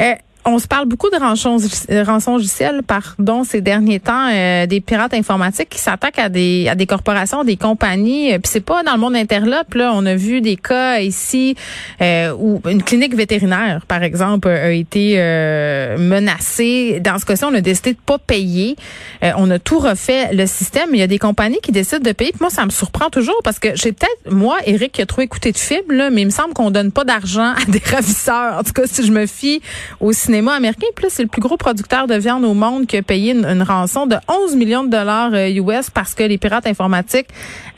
Euh, 0.00 0.12
on 0.44 0.58
se 0.58 0.66
parle 0.66 0.86
beaucoup 0.86 1.10
de 1.10 1.16
rançon 1.16 1.58
rançongiciel, 2.04 2.82
pardon, 2.82 3.44
ces 3.44 3.60
derniers 3.60 4.00
temps, 4.00 4.28
euh, 4.32 4.66
des 4.66 4.80
pirates 4.80 5.14
informatiques 5.14 5.68
qui 5.68 5.78
s'attaquent 5.78 6.18
à 6.18 6.28
des 6.28 6.68
à 6.68 6.74
des 6.74 6.86
corporations, 6.86 7.44
des 7.44 7.56
compagnies. 7.56 8.32
euh, 8.32 8.38
Puis 8.38 8.50
c'est 8.52 8.60
pas 8.64 8.82
dans 8.82 8.92
le 8.94 8.98
monde 8.98 9.14
interlope. 9.16 9.74
Là, 9.74 9.92
on 9.94 10.04
a 10.06 10.14
vu 10.14 10.40
des 10.40 10.56
cas 10.56 10.98
ici 10.98 11.54
euh, 12.00 12.34
où 12.38 12.60
une 12.68 12.82
clinique 12.82 13.14
vétérinaire, 13.14 13.84
par 13.86 14.02
exemple, 14.02 14.48
a 14.48 14.70
été 14.72 15.14
euh, 15.18 15.96
menacée. 15.98 17.00
Dans 17.00 17.18
ce 17.18 17.24
cas-ci, 17.24 17.44
on 17.44 17.54
a 17.54 17.60
décidé 17.60 17.92
de 17.92 17.98
pas 18.04 18.18
payer. 18.18 18.76
Euh, 19.22 19.32
on 19.36 19.50
a 19.50 19.58
tout 19.58 19.78
refait 19.78 20.32
le 20.32 20.46
système. 20.46 20.90
Il 20.92 20.98
y 20.98 21.02
a 21.02 21.06
des 21.06 21.18
compagnies 21.18 21.60
qui 21.62 21.72
décident 21.72 22.00
de 22.02 22.12
payer. 22.12 22.32
Puis 22.32 22.40
moi, 22.40 22.50
ça 22.50 22.64
me 22.64 22.70
surprend 22.70 23.10
toujours 23.10 23.38
parce 23.44 23.58
que 23.58 23.68
j'ai 23.74 23.92
peut-être 23.92 24.32
moi, 24.32 24.56
Eric, 24.66 24.92
qui 24.92 25.02
a 25.02 25.06
trop 25.06 25.22
écouté 25.22 25.52
de 25.52 25.58
films, 25.58 25.90
là, 25.90 26.10
mais 26.10 26.22
il 26.22 26.26
me 26.26 26.30
semble 26.30 26.52
qu'on 26.54 26.70
donne 26.70 26.92
pas 26.92 27.04
d'argent 27.04 27.52
à 27.52 27.64
des 27.68 27.82
ravisseurs. 27.90 28.58
En 28.58 28.62
tout 28.62 28.72
cas, 28.72 28.82
si 28.86 29.04
je 29.06 29.12
me 29.12 29.26
fie 29.26 29.60
au 30.00 30.12
américain, 30.34 30.86
puis 30.94 31.04
là, 31.04 31.08
c'est 31.10 31.22
le 31.22 31.28
plus 31.28 31.40
gros 31.42 31.56
producteur 31.56 32.06
de 32.06 32.14
viande 32.14 32.44
au 32.44 32.54
monde 32.54 32.86
qui 32.86 32.96
a 32.96 33.02
payé 33.02 33.32
une, 33.32 33.44
une 33.44 33.62
rançon 33.62 34.06
de 34.06 34.16
11 34.28 34.56
millions 34.56 34.84
de 34.84 34.90
dollars 34.90 35.32
euh, 35.34 35.48
US 35.48 35.90
parce 35.90 36.14
que 36.14 36.22
les 36.24 36.38
pirates 36.38 36.66
informatiques 36.66 37.28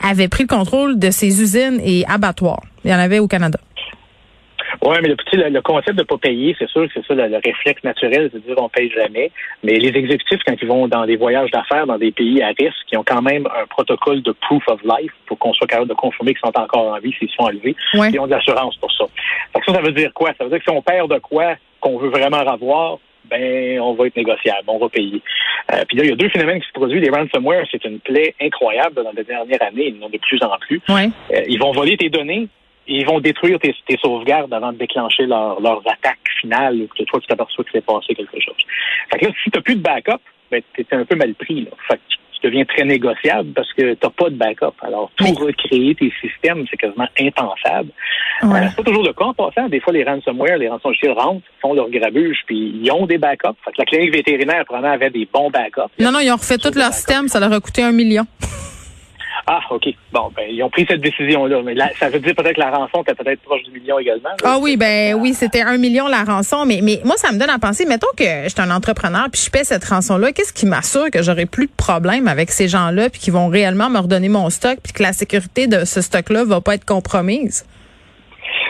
avaient 0.03 0.27
pris 0.27 0.43
le 0.43 0.47
contrôle 0.47 0.97
de 0.99 1.11
ses 1.11 1.41
usines 1.41 1.79
et 1.83 2.05
abattoirs. 2.07 2.61
Il 2.83 2.91
y 2.91 2.93
en 2.93 2.99
avait 2.99 3.19
au 3.19 3.27
Canada. 3.27 3.59
Oui, 4.81 4.95
mais 5.01 5.07
le, 5.09 5.15
petit, 5.15 5.37
le, 5.37 5.61
concept 5.61 5.97
de 5.97 6.03
pas 6.03 6.17
payer, 6.17 6.55
c'est 6.59 6.69
sûr 6.69 6.85
que 6.85 6.91
c'est 6.93 7.05
ça 7.07 7.15
le, 7.15 7.27
le 7.27 7.39
réflexe 7.43 7.83
naturel, 7.83 8.29
c'est 8.31 8.39
de 8.39 8.45
dire 8.45 8.55
on 8.61 8.69
paye 8.69 8.91
jamais. 8.91 9.31
Mais 9.63 9.79
les 9.79 9.97
exécutifs, 9.97 10.41
quand 10.45 10.53
ils 10.61 10.67
vont 10.67 10.87
dans 10.87 11.05
des 11.05 11.15
voyages 11.15 11.49
d'affaires 11.51 11.87
dans 11.87 11.97
des 11.97 12.11
pays 12.11 12.41
à 12.43 12.47
risque, 12.49 12.75
qui 12.87 12.97
ont 12.97 13.03
quand 13.03 13.21
même 13.21 13.47
un 13.47 13.65
protocole 13.67 14.21
de 14.21 14.31
proof 14.31 14.63
of 14.67 14.79
life 14.83 15.11
pour 15.25 15.39
qu'on 15.39 15.53
soit 15.53 15.67
capable 15.67 15.89
de 15.89 15.95
confirmer 15.95 16.33
qu'ils 16.33 16.41
sont 16.45 16.59
encore 16.59 16.93
en 16.93 16.99
vie 16.99 17.13
s'ils 17.17 17.29
sont 17.29 17.43
enlevés, 17.43 17.75
Ouais. 17.95 18.11
ils 18.13 18.19
ont 18.19 18.25
de 18.27 18.31
l'assurance 18.31 18.75
pour 18.77 18.91
ça. 18.91 19.05
Fait 19.53 19.59
que 19.61 19.65
ça, 19.65 19.73
ça 19.73 19.81
veut 19.81 19.91
dire 19.93 20.11
quoi? 20.13 20.33
Ça 20.37 20.43
veut 20.43 20.49
dire 20.49 20.59
que 20.59 20.65
si 20.65 20.71
on 20.77 20.81
perd 20.81 21.11
de 21.11 21.19
quoi 21.19 21.55
qu'on 21.85 21.99
veut 21.99 22.09
vraiment 22.09 22.37
avoir, 22.37 22.97
ben 23.25 23.79
on 23.79 23.93
va 23.93 24.07
être 24.07 24.15
négociable, 24.15 24.63
on 24.67 24.79
va 24.79 24.89
payer. 24.89 25.21
Euh, 25.71 25.83
puis 25.87 25.97
là, 25.97 26.03
il 26.03 26.09
y 26.09 26.13
a 26.13 26.15
deux 26.15 26.29
phénomènes 26.29 26.59
qui 26.59 26.67
se 26.67 26.73
produisent. 26.73 27.01
Les 27.01 27.09
ransomware, 27.09 27.65
c'est 27.71 27.83
une 27.85 27.99
plaie 27.99 28.33
incroyable 28.41 29.03
dans 29.03 29.11
les 29.15 29.23
dernières 29.23 29.61
années, 29.61 29.93
ils 29.93 30.03
en 30.03 30.07
ont 30.07 30.09
de 30.09 30.17
plus 30.17 30.41
en 30.43 30.57
plus. 30.59 30.81
Ouais. 30.89 31.09
Euh, 31.31 31.43
ils 31.47 31.59
vont 31.59 31.71
voler 31.71 31.95
tes 31.95 32.09
données, 32.09 32.47
ils 32.87 33.05
vont 33.05 33.19
détruire 33.19 33.59
tes, 33.59 33.75
tes 33.87 33.97
sauvegardes 33.97 34.53
avant 34.53 34.73
de 34.73 34.77
déclencher 34.77 35.27
leur, 35.27 35.61
leurs 35.61 35.81
attaques 35.85 36.27
finales 36.41 36.81
ou 36.81 36.87
que 36.87 37.03
toi, 37.03 37.19
tu 37.19 37.27
t'aperçois 37.27 37.63
que 37.63 37.69
c'est 37.71 37.85
passé 37.85 38.15
quelque 38.15 38.39
chose. 38.39 38.55
Fait 39.11 39.19
que 39.19 39.25
là, 39.25 39.31
si 39.43 39.51
tu 39.51 39.57
n'as 39.57 39.61
plus 39.61 39.75
de 39.75 39.81
backup, 39.81 40.21
ben, 40.49 40.61
tu 40.73 40.85
un 40.91 41.05
peu 41.05 41.15
mal 41.15 41.33
pris. 41.35 41.61
Là. 41.61 41.71
Fait 41.87 41.97
que 41.97 42.01
tu 42.39 42.47
deviens 42.47 42.65
très 42.65 42.83
négociable 42.83 43.51
parce 43.53 43.71
que 43.73 43.93
tu 43.93 43.97
n'as 44.03 44.09
pas 44.09 44.29
de 44.29 44.35
backup. 44.35 44.73
Alors, 44.81 45.11
tout 45.15 45.33
recréer 45.33 45.95
tes 45.95 46.11
systèmes, 46.21 46.65
c'est 46.69 46.77
quasiment 46.77 47.07
impensable. 47.19 47.89
Ouais. 48.43 48.59
Euh, 48.59 48.67
c'est 48.69 48.75
pas 48.77 48.83
toujours 48.83 49.03
le 49.03 49.13
cas 49.13 49.25
en 49.25 49.33
passant. 49.33 49.67
Des 49.69 49.79
fois, 49.79 49.93
les 49.93 50.03
ransomware, 50.03 50.57
les 50.57 50.69
ransomware 50.69 51.15
rentrent, 51.15 51.45
font 51.61 51.73
leur 51.73 51.89
grabuge, 51.89 52.39
puis 52.45 52.79
ils 52.81 52.91
ont 52.91 53.05
des 53.05 53.17
backups. 53.17 53.57
Fait 53.63 53.71
que 53.71 53.77
la 53.79 53.85
clinique 53.85 54.13
vétérinaire, 54.13 54.65
probablement, 54.65 54.93
avait 54.93 55.09
des 55.09 55.27
bons 55.31 55.49
backups. 55.49 55.93
Non, 55.99 56.11
non, 56.11 56.19
ils 56.19 56.31
ont 56.31 56.35
refait 56.35 56.57
tout 56.57 56.71
leur 56.75 56.93
système, 56.93 57.27
ça 57.27 57.39
leur 57.39 57.51
a 57.53 57.59
coûté 57.59 57.83
un 57.83 57.91
million. 57.91 58.25
Ah, 59.47 59.59
OK. 59.69 59.87
Bon, 60.11 60.31
ben, 60.35 60.45
ils 60.49 60.61
ont 60.63 60.69
pris 60.69 60.85
cette 60.87 61.01
décision-là. 61.01 61.61
Mais 61.63 61.73
là, 61.73 61.89
ça 61.99 62.09
veut 62.09 62.19
dire 62.19 62.35
peut-être 62.35 62.55
que 62.55 62.61
la 62.61 62.71
rançon 62.71 63.01
était 63.01 63.13
peut-être 63.13 63.41
proche 63.41 63.63
du 63.63 63.71
million 63.71 63.99
également. 63.99 64.29
Ah 64.43 64.57
oui, 64.59 64.77
ben 64.77 65.15
oui, 65.15 65.33
c'était 65.33 65.61
un 65.61 65.77
million 65.77 66.07
la 66.07 66.23
rançon, 66.23 66.65
mais, 66.65 66.79
mais 66.81 67.01
moi, 67.03 67.15
ça 67.17 67.31
me 67.31 67.37
donne 67.37 67.49
à 67.49 67.59
penser, 67.59 67.85
mettons 67.85 68.07
que 68.17 68.23
je 68.43 68.49
suis 68.49 68.61
un 68.61 68.71
entrepreneur 68.71 69.27
puis 69.31 69.41
je 69.45 69.49
paie 69.49 69.63
cette 69.63 69.85
rançon-là, 69.85 70.31
qu'est-ce 70.31 70.53
qui 70.53 70.65
m'assure 70.65 71.09
que 71.11 71.21
j'aurai 71.21 71.45
plus 71.45 71.67
de 71.67 71.71
problème 71.75 72.27
avec 72.27 72.51
ces 72.51 72.67
gens-là 72.67 73.09
puis 73.09 73.19
qu'ils 73.19 73.33
vont 73.33 73.47
réellement 73.47 73.89
me 73.89 73.99
redonner 73.99 74.29
mon 74.29 74.49
stock 74.49 74.79
puis 74.83 74.93
que 74.93 75.03
la 75.03 75.13
sécurité 75.13 75.67
de 75.67 75.85
ce 75.85 76.01
stock-là 76.01 76.43
va 76.45 76.61
pas 76.61 76.75
être 76.75 76.85
compromise? 76.85 77.65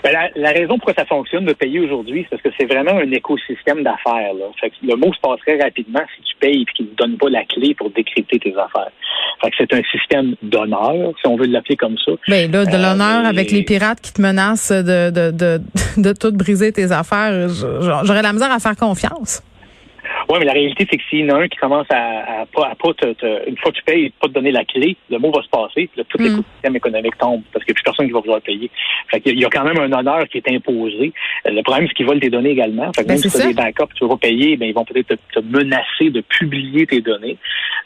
Ben, 0.06 0.12
la, 0.14 0.30
la 0.36 0.50
raison 0.52 0.76
pourquoi 0.78 0.94
ça 0.94 1.06
fonctionne 1.06 1.46
de 1.46 1.54
payer 1.54 1.80
aujourd'hui, 1.80 2.22
c'est 2.24 2.30
parce 2.30 2.44
que 2.44 2.50
c'est 2.60 2.66
vraiment 2.72 2.92
un 3.00 3.10
écosystème 3.12 3.82
d'affaires. 3.82 4.34
là. 4.36 4.46
Fait 4.62 4.70
que 4.70 4.76
le 4.84 4.96
mot 4.96 5.12
se 5.12 5.20
passerait 5.20 5.60
rapidement 5.64 6.02
si 6.16 6.22
tu 6.24 6.36
payes 6.40 6.62
et 6.62 6.66
qu'ils 6.76 6.86
ne 6.86 6.92
te 6.92 6.96
donnent 6.96 7.18
pas 7.18 7.30
la 7.30 7.44
clé 7.46 7.74
pour 7.74 7.90
décrypter 7.90 8.38
tes 8.38 8.52
affaires. 8.52 8.92
Fait 9.42 9.50
que 9.50 9.56
c'est 9.58 9.74
un 9.74 9.82
système 9.92 10.36
d'honneur, 10.44 10.94
si 11.20 11.28
on 11.28 11.36
veut 11.36 11.48
l'appeler 11.48 11.76
comme 11.76 11.98
ça. 11.98 12.12
Ben 12.28 12.52
là, 12.52 12.66
de 12.66 12.70
Euh, 12.70 12.78
l'honneur 12.78 13.22
mais- 13.24 13.30
avec 13.30 13.52
les 13.52 13.64
pirates 13.64 14.00
qui 14.02 14.14
te 14.14 14.22
menacent 14.22 14.72
de, 14.72 15.10
de, 15.10 15.32
de, 15.32 15.60
de 15.98 16.14
tout 16.14 16.32
briser 16.32 16.72
tes 16.72 16.92
affaires, 16.92 17.50
j'aurais 17.50 18.22
la 18.22 18.32
misère 18.34 18.52
à 18.52 18.60
faire 18.60 18.76
confiance. 18.76 19.42
Oui, 20.28 20.38
mais 20.40 20.46
la 20.46 20.54
réalité, 20.54 20.88
c'est 20.90 20.98
que 20.98 21.04
s'il 21.10 21.20
y 21.20 21.32
en 21.32 21.36
a 21.36 21.42
un 21.42 21.48
qui 21.48 21.58
commence 21.58 21.86
à, 21.92 22.42
à 22.42 22.46
pas, 22.48 22.68
à 22.70 22.76
pas 22.76 22.94
te, 22.94 23.14
te- 23.14 23.48
une 23.50 23.58
fois 23.58 23.72
que 23.72 23.78
tu 23.78 23.84
payes, 23.84 24.10
pas 24.20 24.28
te 24.28 24.34
donner 24.34 24.52
la 24.52 24.66
clé, 24.66 24.98
le 25.10 25.20
mot 25.20 25.32
va 25.32 25.44
se 25.44 25.50
passer, 25.50 25.88
puis 25.88 25.98
là, 25.98 26.04
tout 26.10 26.18
Mm. 26.18 26.24
l'écosystème 26.24 26.76
économique 26.76 27.18
tombe, 27.20 27.44
parce 27.54 27.64
qu'il 27.64 27.72
n'y 27.74 27.76
a 27.76 27.80
plus 27.80 27.84
personne 27.84 28.08
qui 28.08 28.12
va 28.12 28.20
vouloir 28.22 28.42
payer. 28.42 28.72
Fait 29.12 29.20
qu'il 29.22 29.34
y 29.34 29.36
a- 29.36 29.38
il 29.38 29.42
y 29.42 29.46
a 29.46 29.50
quand 29.50 29.64
même 29.64 29.78
un 29.80 29.92
honneur 29.98 30.28
qui 30.28 30.38
est 30.40 30.52
imposé. 30.52 31.14
Le 31.46 31.62
problème, 31.62 31.88
c'est 31.88 31.94
qu'ils 31.94 32.06
volent 32.08 32.20
tes 32.20 32.30
données 32.32 32.50
également. 32.52 32.92
Fait 32.96 33.04
que 33.04 33.08
Ben, 33.08 33.14
même 33.14 33.22
si 33.22 33.30
tu 33.30 33.42
as 33.42 33.48
des 33.48 33.54
backups, 33.54 33.94
tu 33.96 34.04
vas 34.04 34.10
pas 34.12 34.18
payer, 34.18 34.58
ben, 34.58 34.68
ils 34.68 34.74
vont 34.74 34.86
peut-être 34.86 35.08
te, 35.10 35.40
te 35.40 35.46
menacer 35.46 36.10
de 36.10 36.22
publier 36.22 36.88
tes 36.88 37.02
données. 37.02 37.38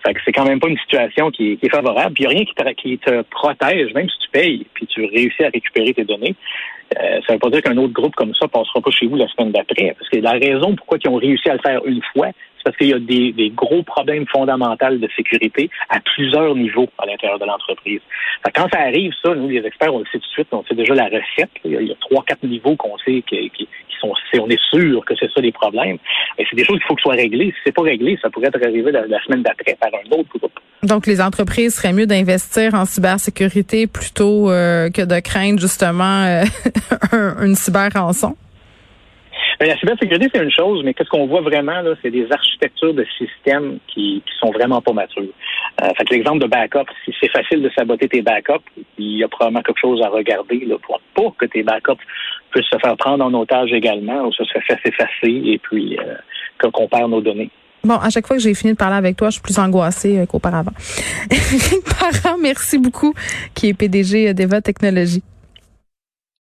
Fait 0.05 0.13
que 0.13 0.21
c'est 0.23 0.31
quand 0.31 0.45
même 0.45 0.61
pas 0.61 0.69
une 0.69 0.77
situation 0.79 1.31
qui 1.31 1.51
est, 1.51 1.55
qui 1.57 1.65
est 1.65 1.69
favorable. 1.69 2.13
Puis 2.13 2.23
il 2.23 2.27
n'y 2.27 2.33
a 2.33 2.37
rien 2.37 2.45
qui 2.45 2.53
te, 2.55 2.69
qui 2.81 2.97
te 2.99 3.21
protège, 3.23 3.93
même 3.93 4.07
si 4.07 4.17
tu 4.19 4.29
payes, 4.29 4.65
puis 4.73 4.87
tu 4.87 5.03
réussis 5.05 5.43
à 5.43 5.49
récupérer 5.49 5.93
tes 5.93 6.05
données. 6.05 6.35
Euh, 6.97 7.19
ça 7.27 7.33
veut 7.33 7.39
pas 7.39 7.49
dire 7.49 7.61
qu'un 7.61 7.77
autre 7.77 7.93
groupe 7.93 8.15
comme 8.15 8.33
ça 8.33 8.47
passera 8.47 8.81
pas 8.81 8.91
chez 8.91 9.05
vous 9.07 9.15
la 9.15 9.27
semaine 9.27 9.51
d'après. 9.51 9.95
Parce 9.97 10.09
que 10.09 10.17
la 10.19 10.31
raison 10.31 10.75
pourquoi 10.75 10.97
ils 11.03 11.09
ont 11.09 11.15
réussi 11.15 11.49
à 11.49 11.53
le 11.53 11.59
faire 11.59 11.81
une 11.85 12.01
fois, 12.13 12.27
c'est 12.57 12.63
parce 12.63 12.77
qu'il 12.77 12.87
y 12.87 12.93
a 12.93 12.99
des, 12.99 13.31
des 13.31 13.49
gros 13.51 13.83
problèmes 13.83 14.25
fondamentaux 14.27 14.89
de 14.97 15.07
sécurité 15.15 15.69
à 15.89 15.99
plusieurs 15.99 16.55
niveaux 16.55 16.89
à 16.97 17.05
l'intérieur 17.05 17.39
de 17.39 17.45
l'entreprise. 17.45 18.01
Quand 18.55 18.67
ça 18.73 18.79
arrive, 18.81 19.13
ça, 19.23 19.33
nous, 19.35 19.47
les 19.49 19.65
experts, 19.65 19.93
on 19.93 19.99
le 19.99 20.05
sait 20.05 20.19
tout 20.19 20.25
de 20.27 20.31
suite, 20.33 20.47
on 20.51 20.63
sait 20.63 20.75
déjà 20.75 20.93
la 20.95 21.05
recette. 21.05 21.51
Il 21.63 21.71
y 21.71 21.91
a- 21.91 21.95
trois, 22.01 22.23
quatre 22.25 22.43
niveaux 22.43 22.75
qu'on 22.75 22.97
sait 22.97 23.21
qui, 23.21 23.51
sont, 24.01 24.13
on 24.39 24.49
est 24.49 24.61
sûr 24.69 25.03
que 25.05 25.13
c'est 25.15 25.29
ça 25.31 25.41
les 25.41 25.51
problèmes. 25.51 25.97
Et 26.37 26.45
c'est 26.49 26.55
des 26.55 26.63
choses 26.65 26.77
qu'il 26.79 26.87
faut 26.87 26.95
que 26.95 27.01
soient 27.01 27.13
réglées. 27.15 27.51
Si 27.51 27.57
c'est 27.65 27.75
pas 27.75 27.83
réglé, 27.83 28.17
ça 28.21 28.29
pourrait 28.29 28.47
être 28.47 28.63
arrivé 28.63 28.91
la, 28.91 29.05
la 29.07 29.21
semaine 29.23 29.43
d'après 29.43 29.75
par 29.79 29.91
un 29.93 30.17
autre 30.17 30.29
groupe. 30.37 30.59
Donc, 30.83 31.07
les 31.07 31.19
entreprises 31.21 31.75
seraient 31.75 31.91
mieux 31.93 32.05
d'investir 32.07 32.73
en 32.73 32.85
cybersécurité 32.85 33.85
plutôt 33.85 34.49
euh, 34.49 34.89
que 34.89 35.01
de 35.01 35.19
craindre 35.19 35.59
justement 35.59 36.23
euh, 36.23 36.43
un- 37.11 37.45
une 37.45 37.55
cyber-rançon? 37.55 38.35
Mais 39.59 39.67
la 39.67 39.77
cybersécurité, 39.77 40.29
c'est 40.33 40.41
une 40.41 40.51
chose, 40.51 40.81
mais 40.85 40.93
qu'est-ce 40.93 41.09
qu'on 41.09 41.27
voit 41.27 41.41
vraiment, 41.41 41.81
là, 41.81 41.93
c'est 42.01 42.11
des 42.11 42.25
architectures 42.31 42.93
de 42.93 43.05
systèmes 43.17 43.79
qui, 43.87 44.23
qui 44.25 44.33
sont 44.39 44.51
vraiment 44.51 44.81
pas 44.81 44.93
matures. 44.93 45.23
Euh, 45.81 45.89
fait 45.97 46.09
l'exemple 46.11 46.39
de 46.39 46.47
backup, 46.47 46.85
si 47.03 47.13
c'est 47.19 47.29
facile 47.29 47.61
de 47.61 47.69
saboter 47.77 48.07
tes 48.07 48.21
backups, 48.21 48.63
il 48.97 49.17
y 49.17 49.23
a 49.23 49.27
probablement 49.27 49.61
quelque 49.61 49.81
chose 49.81 50.01
à 50.01 50.07
regarder 50.07 50.63
là, 50.65 50.75
pour 51.13 51.35
que 51.35 51.45
tes 51.45 51.63
backups 51.63 52.01
puissent 52.51 52.69
se 52.71 52.77
faire 52.79 52.95
prendre 52.95 53.25
en 53.25 53.33
otage 53.33 53.73
également 53.73 54.21
ou 54.25 54.31
se 54.31 54.43
faire 54.45 54.77
s'effacer 54.81 55.41
et 55.45 55.59
puis 55.61 55.99
euh, 55.99 56.69
qu'on 56.69 56.87
perd 56.87 57.11
nos 57.11 57.19
données. 57.21 57.49
Bon, 57.83 57.95
à 57.95 58.09
chaque 58.09 58.27
fois 58.27 58.35
que 58.35 58.41
j'ai 58.41 58.53
fini 58.53 58.73
de 58.73 58.77
parler 58.77 58.97
avec 58.97 59.15
toi, 59.15 59.29
je 59.29 59.33
suis 59.33 59.41
plus 59.41 59.57
angoissée 59.57 60.17
euh, 60.17 60.25
qu'auparavant. 60.25 60.73
Éric 61.31 61.83
Parent, 61.83 62.37
merci 62.41 62.77
beaucoup, 62.77 63.13
qui 63.53 63.69
est 63.69 63.73
PDG 63.73 64.33
d'Eva 64.33 64.61
Technologies. 64.61 65.23